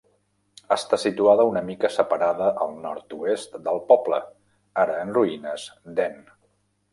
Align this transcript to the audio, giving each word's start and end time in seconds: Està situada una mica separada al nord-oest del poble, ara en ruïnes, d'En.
Està 0.75 0.97
situada 1.01 1.43
una 1.49 1.61
mica 1.67 1.91
separada 1.95 2.47
al 2.65 2.73
nord-oest 2.85 3.59
del 3.69 3.79
poble, 3.93 4.19
ara 4.85 4.97
en 5.05 5.13
ruïnes, 5.19 5.69
d'En. 6.01 6.19